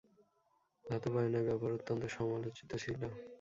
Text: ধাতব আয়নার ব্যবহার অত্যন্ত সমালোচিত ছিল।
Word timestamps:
ধাতব 0.85 1.13
আয়নার 1.17 1.47
ব্যবহার 1.47 1.75
অত্যন্ত 1.77 2.03
সমালোচিত 2.15 2.71
ছিল। 2.83 3.01